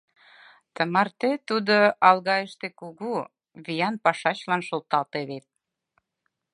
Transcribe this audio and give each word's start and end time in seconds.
Тымарте 0.75 1.31
тудо 1.47 1.75
Алгайыште 2.09 2.67
кугу, 2.79 3.13
виян 3.65 3.95
пашачылан 4.03 4.61
шотлалте 4.69 5.21
вет. 5.29 5.45